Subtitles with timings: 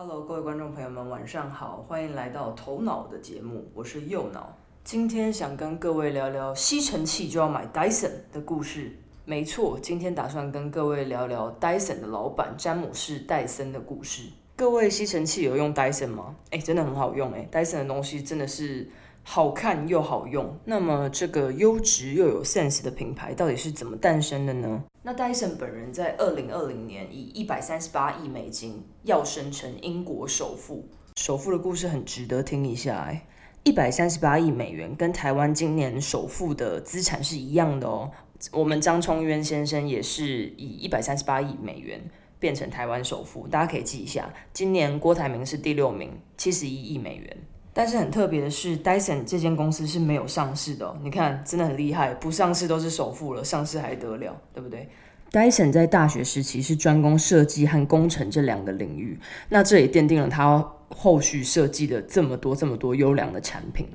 [0.00, 4.56] Hello，各位观众朋友们，晚上好，欢迎来到头脑的节目，我是右脑。
[4.84, 8.92] 今天想跟各位聊聊吸尘器就要买 Dyson 的故事。
[9.24, 14.28] 没错，今天打算跟各位聊聊 Dyson 的老板詹姆士戴森的故事。
[14.54, 16.36] 各位吸尘器有用 Dyson 吗？
[16.50, 18.88] 哎，真的很好用哎，Dyson 的东西真的是
[19.30, 20.58] 好看又好用。
[20.64, 24.82] 那么这个优质又有 sense 的品牌到底是怎么诞生的呢？
[25.02, 33.26] 那戴森本人在二零二零年以一百三十八亿美金要升成英国首富，首富的故事很值得听一下哎，
[33.64, 38.10] 一百三十八亿美元跟台湾今年首富的资产是一样的哦。
[38.50, 42.00] 我们张聪渊先生也是以一百三十八亿美元
[42.38, 44.32] 变成台湾首富，大家可以记一下。
[44.54, 47.36] 今年郭台铭是第六名，七十一亿美元。
[47.78, 50.96] 但是很特别的是，Dyson 这间公司是没有上市的。
[51.00, 54.88] 你看，真的很厉害，不上市都是首富了，上市还得了，对不对
[55.30, 59.16] ？Dyson 在大学时期是专攻设计和工程这两个领域，
[59.50, 63.86] 那这也奠定了他后续设计的这么多、这么多优良的产品。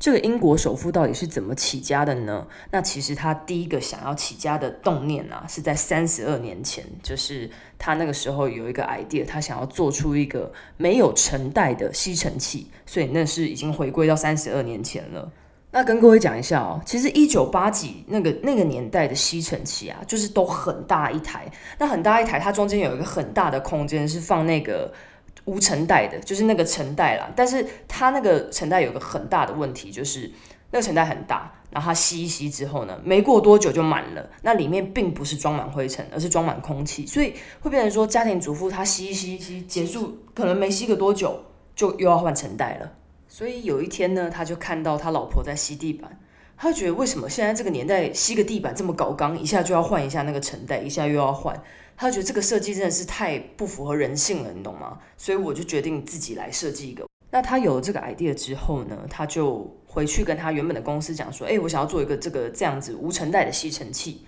[0.00, 2.46] 这个英国首富到底是怎么起家的呢？
[2.70, 15.30] 那其实他第一个想要起家的动念啊，是在三十二年前，就是他那个时候有一个 idea，他想要做出一个没有尘袋的吸尘器，所以那是已经回归到三十二年前了。
[15.70, 21.46] 那跟各位讲一下哦，其实一九八几那个那个年代的吸尘器啊，就是都很大一台，
[21.78, 24.90] 那很大一台，它中间有一个很大的空间是放那个。
[25.50, 27.28] 无尘袋的，就是那个尘袋啦。
[27.34, 30.30] 但是它那个尘袋有个很大的问题，就是
[30.70, 34.30] 那个尘袋很大，然后它吸一吸之后呢，没过多久就满了。
[34.42, 42.92] 那里面并不是装满灰尘，而是装满空气，所以会变成说家庭主妇她吸一吸吸结束，可能没吸个多久就又要换尘袋了。
[43.26, 46.18] 所以有一天呢，他就看到他老婆在吸地板，
[46.62, 51.58] 他觉得为什么现在这个年代吸个地板这么搞刚，一下就要换一下那个尘袋，一下又要换。
[51.96, 54.98] 他觉得这个设计真的是太不符合人性了，你懂吗？
[55.16, 57.06] 所以我就决定自己来设计一个。
[57.30, 64.26] 那他有了这个 idea 之后呢，他就回去跟他原本的公司讲说：“哎，我想要做一个这个这样子无尘袋的吸尘器。”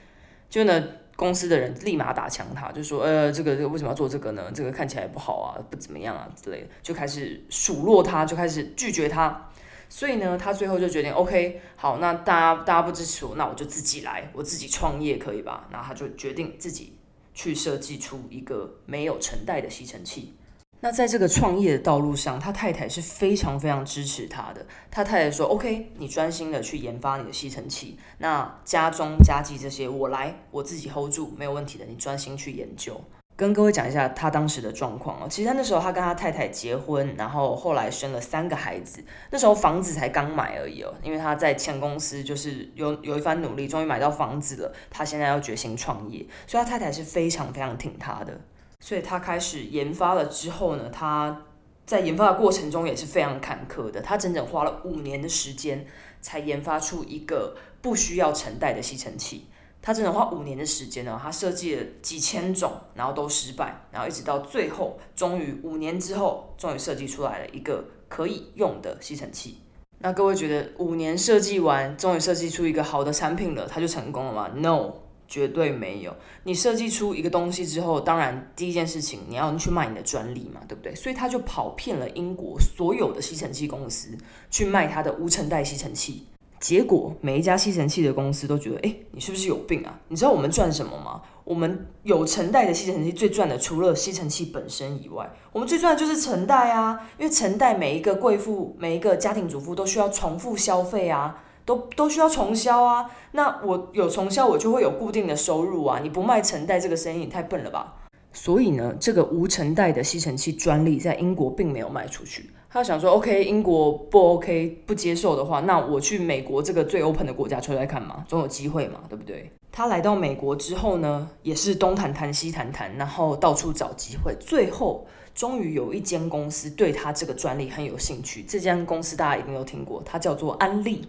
[0.49, 0.83] 就呢，
[1.17, 4.51] 公司的人立马打枪他，就说：“呃，这个这个为什么要做这个呢？
[4.55, 9.51] 这个看起来不好啊，不怎么样啊之类的。”就开始数落他，就开始拒绝他。
[9.93, 16.95] 所以呢，他最后就决定：“OK，好，那大家大家不支持我，那我就自己来，我自己创业可以吧？”那他就决定自己。
[17.35, 20.35] 去设计出一个没有尘袋的吸尘器。
[20.81, 24.67] 那在这个创业的道路上，他太太是非常非常支持他的。
[24.91, 31.87] 他太太说：“OK，你专心的去研发你的吸尘器，那家中家计这些我来，我自己 hold 住，没有问题的。
[31.87, 33.03] 你专心去研究。”
[33.35, 35.27] 跟各位讲一下他当时的状况哦。
[35.29, 39.03] 其实他那时候他跟他太太结婚，然后后来生了三个孩子。
[39.31, 44.73] 那时候房子才刚买而已哦，因为他在前公司就是有有一番努力，终于买到房子了。
[44.91, 48.41] 他现在要决心创业，所以他太太是非常非常挺他的。
[48.81, 51.43] 所以他开始研发了之后呢，他
[51.87, 54.01] 在研发的过程中也是非常坎坷的。
[54.01, 55.87] 他整整花了五年的时间
[56.21, 59.47] 才研发出一个不需要承袋的吸尘器。
[59.83, 69.57] 他真的花五年的时间呢，他设计了几千种，然后都失败，然后一直到最后，终于五年之后，终于设计出来了一个可以用的吸尘器。
[69.99, 74.93] 那各位觉得五年设计完，终于设计出一个好的产品了，他就成功了吗？No，
[75.27, 76.15] 绝对没有。
[76.45, 80.95] 你设计出一个东西之后，当然第一件事情你要去卖你的专利嘛，对不对？
[80.95, 84.17] 所以他就跑遍了英国所有的吸尘器公司，
[84.51, 86.27] 去卖他的无尘袋吸尘器。
[86.63, 89.99] 结果每一家吸尘器的公司都觉得，哎，你是不是有病啊？
[90.07, 91.21] 你知道我们赚什么吗？
[91.43, 97.11] 我们有尘袋的吸尘器最赚的，除了吸尘器本身以外，我们最赚的就是尘袋啊！
[97.19, 103.11] 因为尘袋每一个贵妇、每一个家庭主妇都需要重复消费啊，都都需要重销啊。
[103.33, 105.99] 那我有重销，我就会有固定的收入啊。
[106.01, 107.95] 你不卖尘袋这个生意，你太笨了吧？
[108.33, 112.51] 所以呢，这个无尘袋的吸尘器专利在英国并没有卖出去。
[112.73, 119.53] 他想说，OK，英国不 OK，不接受的话，那我去美国这个最 open 的国家出来看嘛，总有机会嘛，对不对？
[119.71, 128.43] 他来到美国之后呢，也是东谈谈西谈谈，然后到处找机会，最后终于有一间公司对他这个专利很有兴趣。
[128.49, 131.07] 这间公司大家一定有听过，它叫做安利。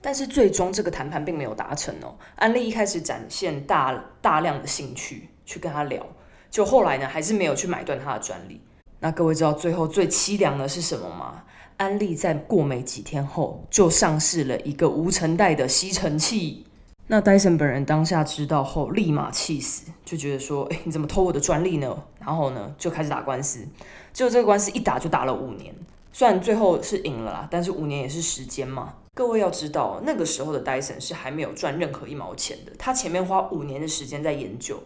[0.00, 2.12] 但是最终这个谈判并没有达成哦。
[2.34, 6.04] 安利一开始展现大大量的兴趣去跟他聊，
[6.50, 8.60] 就后来呢，还是没有去买断他的专利。
[9.04, 11.42] 那各位知道最后最凄凉的是什么吗？
[11.76, 16.64] 安利在过没几天后就上市了一个无尘袋的吸尘器。
[17.08, 23.68] 那戴森本人当下知道后立马气死，就觉得说：“哎，你怎么偷我的专利呢？”然后呢，就开始打官司。
[24.14, 25.74] 结果这个官司一打就打了五年，
[26.10, 28.94] 虽然最后是赢了啦，但是五年也是时间嘛。
[29.12, 34.82] 各位要知道，那个时候的戴森是还没有赚任何一毛钱的，他前面花五年的时间在研究。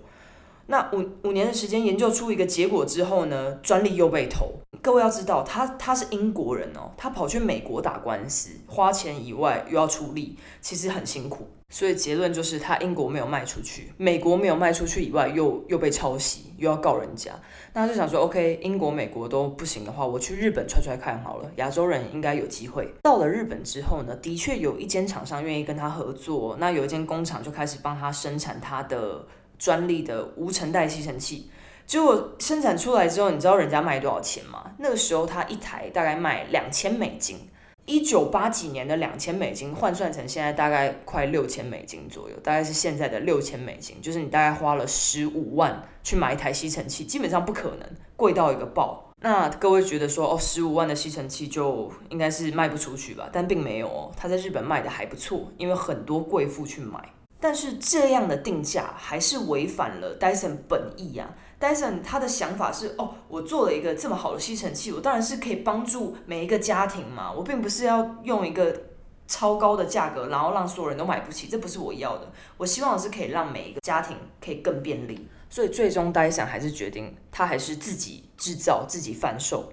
[0.71, 11.49] 那五五年的时间研究出一个结果之后呢，专利又被投，各位要知道，他他是英国人哦，他跑去美国打官司，花钱以外又要出力，其实很辛苦。
[11.71, 17.33] 所以结论就是，他英国没有卖出去，美国没有卖出去以外，又又被抄袭，又要告人家。
[17.75, 22.91] 那他就想说，OK，英国、美国都不行的话，我去日本踹踹看好了，亚洲人应该有机会。
[23.03, 29.27] 到了日本之后呢，的确有一间厂商愿意跟他合作，那有一间工厂就开始帮他生产他的
[29.59, 31.51] 专利的无尘带吸尘器。
[31.87, 34.73] 结果生产出来之后，你知道人家卖多少钱吗？
[34.79, 37.39] 那个时候它一台大概卖两千美金。
[37.87, 49.11] 一九八几年的两千美金换算成现在大概快六千美金左右，大概是现在的六千美金，就是你大概花了十五万去买一台吸尘器，基本上不可能贵到一个爆。
[49.23, 53.31] 那各位觉得说哦，十五万的吸尘器就应该是卖不出去吧？
[53.33, 57.03] 但并没有哦，它在日本卖的还不错，因为很多贵妇去买。
[57.41, 61.29] 但是这样的定价还是违反了 Dyson 本意呀。
[61.61, 67.33] Dyson 他的想法是，哦，我做了一个这么好的吸尘器，我当然是可以帮助每一个家庭嘛。
[67.33, 68.83] 我并不是要用一个
[69.27, 72.31] 超高的价格，然后让所有人都买不起，这不是我要的。
[72.57, 75.29] 我希望是可以让每一个家庭可以更便利。
[75.51, 79.73] 所以最终 Dyson 还是决定，他还是自己制造、自己贩售。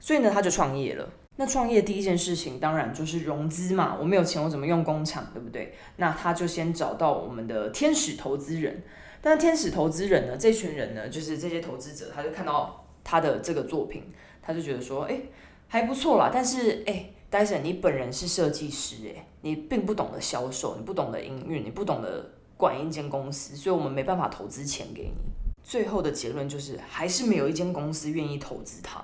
[0.00, 1.08] 所以呢，他就创业了。
[1.36, 3.96] 那创业第一件事情，当然就是融资嘛。
[3.98, 5.74] 我没有钱，我怎么用工厂，对不对？
[5.96, 8.82] 那他就先找到我们的天使投资人。
[9.20, 10.36] 但天使投资人呢？
[10.36, 14.02] 这群人呢，就是这些投资者，他就看到他的这个作品，
[14.42, 15.20] 他就觉得说，哎，
[15.68, 16.28] 还不错啦。
[16.32, 25.14] 但是，哎，戴森，你本人是设计师，哎，你并不懂得销售，你不懂得营运，你不懂得管一间公司，所以我们没办法投资钱给你。
[25.62, 29.02] 最后的结论就是，还是没有一间公司愿意投资他，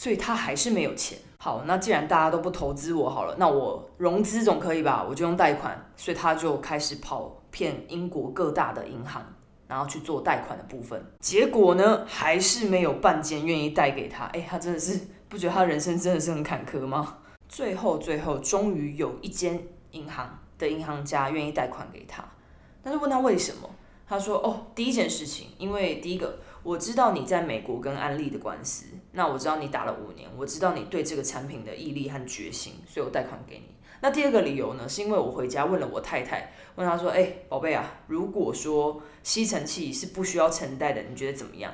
[0.00, 1.18] 所以他还是没有钱。
[1.36, 5.04] 好，那既然大家都不投资我好了，那我融资总可以吧？
[5.06, 9.22] 我就用贷款，所以他就开始跑骗英国各大的银行。
[9.68, 14.24] 然后去做贷款的部分，结果呢，还是没有半间愿意贷给他。
[14.32, 14.98] 哎，他真的是
[15.28, 17.18] 不觉得他人生真的是很坎坷吗？
[17.46, 22.24] 最后，最后，终于有一间银行的银行家愿意贷款给他。
[22.82, 23.70] 但是问他为什么，
[24.08, 33.64] 他说：“哦，第一件事情，因为第一个，我知道你在美国跟安利的官司，那我知道你打了五年，我知道你对这个产品的毅力和决心，所以我贷款给你。
[34.02, 41.70] 那第二个理由呢，是因为我回家问了我太太。”问她说：“哎，宝贝啊，如果说吸尘器是不需要承贷的，你觉得怎么样？”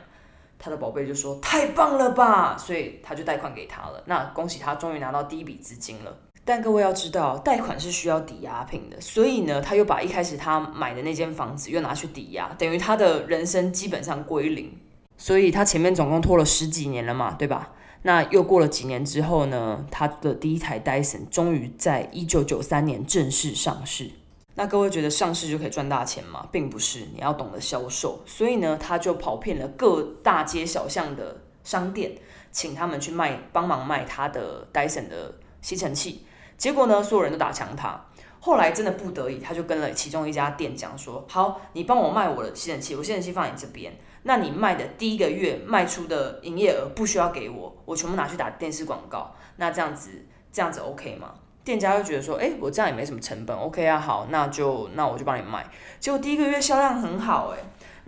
[0.58, 4.02] 她的宝贝就说：“太棒了吧！”所以他就贷款给他了。
[4.06, 6.18] 那恭喜他，终于拿到第一笔资金了。
[6.44, 14.76] 但各位要知道，贷款是需要抵押品的，所以呢，他又把一开始他买的那间房子又拿去抵押，等于他的人生基本上归零。
[15.16, 17.72] 所以他前面总共拖了十几年了嘛，对吧？
[18.02, 24.10] 那又过了几年之后呢，他的第一台 Dyson 终于在一九九三年正式上市。
[24.54, 26.48] 那各位觉得上市就可以赚大钱吗？
[26.52, 28.22] 并不是，你要懂得销售。
[28.24, 32.12] 所以呢，他就跑遍了各大街小巷的商店，
[32.52, 36.24] 请他们去卖，帮忙卖他的 Dyson 的吸尘器。
[36.56, 38.06] 结果呢，所有人都打枪他。
[38.38, 43.92] 后来真的不得已，他就跟了其中一家店讲说：“好，你帮我卖我的吸尘器，我吸尘器放你这边。
[44.26, 49.34] 那你卖的第一个月卖出的营业额不需要给我，我全部拿去打电视广告。
[49.56, 51.32] 那这样子，这样子 OK 吗？”
[51.64, 55.66] 店家会觉得说，哎，我这样也没什么成本，OK 啊，好，那就那我就帮你卖。
[55.98, 57.58] 结果第一个月销量很好，哎，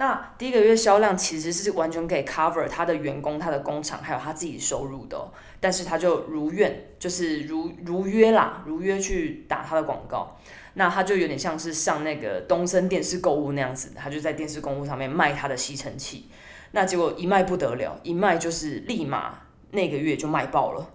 [0.00, 5.28] 那第一个月销量其实是完全可以 cover 他的员工、他的工厂还有他自己收入的。
[5.58, 10.38] 但是他就如愿，就是如如约啦，如约去打他的广告。
[10.74, 16.30] 那他就有点像是上那个东森电视购物那样子，他就在电视购物上面卖他的吸尘器。
[16.70, 19.40] 那结果一卖不得了，一卖就是立马
[19.72, 20.88] 那个月就卖爆了。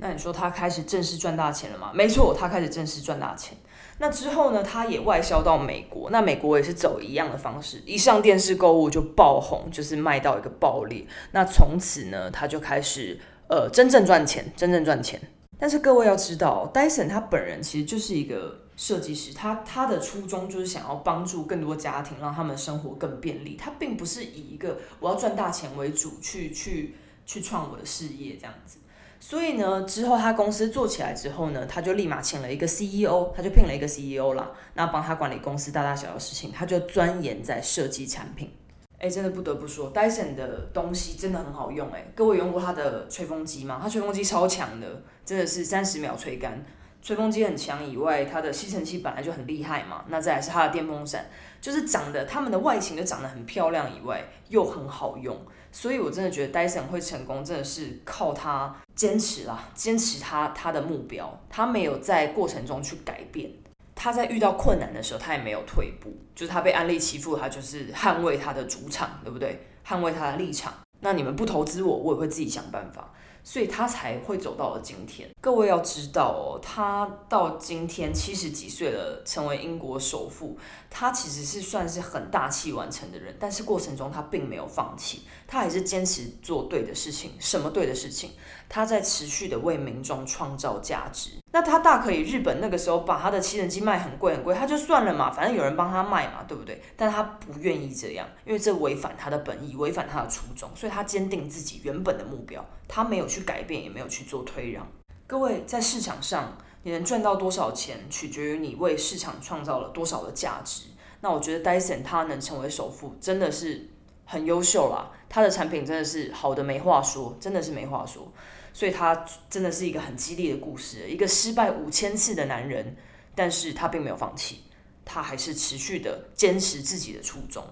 [0.00, 1.92] 那你说他开始正式赚大钱了吗？
[1.94, 3.56] 没错，他开始正式赚大钱。
[3.98, 6.08] 那之后呢，他也外销到美国。
[6.08, 11.06] 那美国也是走一样的方式，一上电视购物就爆红，就是卖到一个爆裂。
[11.32, 15.20] 那从此呢，他就开始呃真正赚钱，真正赚钱。
[15.58, 23.54] 但是各位要知道，戴森他本人其实就是一个设计师，他他的初衷就是想要帮助更多家庭，让他们生活更便利。
[23.60, 26.94] 他并不是以一个我要赚大钱为主去去
[27.26, 28.78] 去创我的事业这样子。
[29.22, 38.50] 所以呢，之后他公司做起来之后呢，他就立马请了一个 CEO，他就聘了一个 CEO 啦，那帮他管理公司大大小小的事情，他就钻研在设计产品。
[38.98, 42.04] 哎，真的不得不说，Dyson 的东西真的很好用哎。
[42.14, 43.78] 各位用过他的吹风机吗？
[43.82, 46.64] 他吹风机超强的，真的是三十秒吹干。
[47.02, 50.04] 吹风机很强以外，它的吸尘器本来就很厉害嘛。
[50.08, 51.24] 那再来是它的电风扇，
[51.58, 55.34] 就是长得它们的外形就长得很漂亮以外，又很好用。
[55.72, 63.50] 所以我真的觉得 Dyson 会成功，真的是靠他坚持啦，坚持他他的目标，他没有在过程中去改变。
[63.94, 69.60] 他在遇到困难的时候，他也没有退步，就是他被安利欺负，他就是捍卫他的主场，对不对？
[69.86, 70.72] 捍卫他的立场。
[71.00, 73.12] 那你们不投资我，我也会自己想办法。
[73.42, 75.28] 所以他才会走到了今天。
[75.40, 83.34] 各位要知道哦，他到今天七十几岁了，成为英国首富，他其实是算是很大器晚成的人。
[83.38, 87.32] 但是过程中他并没有放弃，他还是坚持做对的事情。
[87.38, 88.30] 什么对的事情？
[88.68, 91.30] 他在持续的为民众创造价值。
[91.52, 96.80] 那他大可以日本那个时候把他的吸尘机卖很贵很贵，他就算了嘛，反正有人帮他卖嘛，对不对？
[96.96, 104.86] 但他不愿意这样，因为这违反他的本意，违反他的初衷，所以他坚定自己原本的目标，他没有去改变，也没有去做退让。
[105.26, 110.84] 各位在市场上，你能赚到多少钱，取决于你为市场创造了多少的价值。
[111.20, 113.88] 那我觉得 Dyson 他能成为首富，真的是
[114.24, 118.32] 很优秀啦，他的产品真的是好的没话说，真的是没话说。
[118.72, 122.96] 所以他真的是一个很激励的故事，一个失败五千次的男人，
[123.34, 124.60] 但是他并没有放弃，
[125.04, 127.64] 他还是持续的坚持自己的初衷。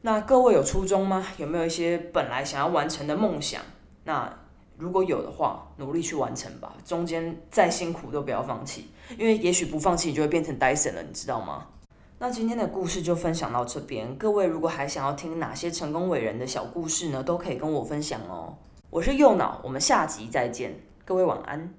[0.00, 1.26] 那各位有初衷吗？
[1.38, 3.60] 有没有一些本来想要完成的梦想？
[4.04, 4.32] 那
[4.76, 6.72] 如果有的话，努力去完成吧。
[6.84, 8.88] 中间再辛苦都不要放弃，
[9.18, 11.66] 因为也许不放弃，你就会变成 Dyson 了，你知道吗？
[12.20, 14.16] 那今天的故事就分享到这边。
[14.16, 18.56] 各位如果还想要听哪些成功伟人的小故事呢，都可以跟我分享哦。
[18.90, 21.77] 我是右脑，我们下集再见，各位晚安。